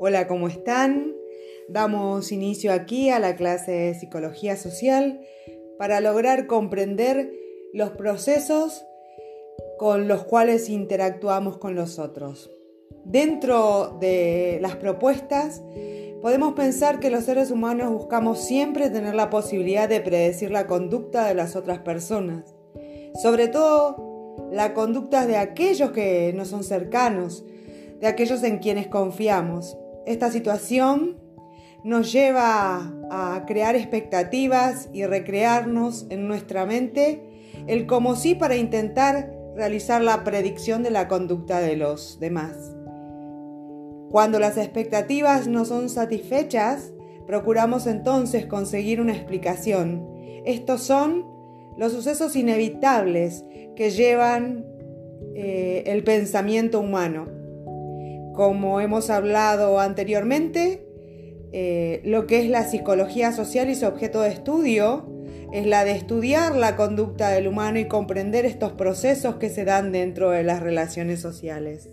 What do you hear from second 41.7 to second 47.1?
los demás. Cuando las expectativas no son satisfechas,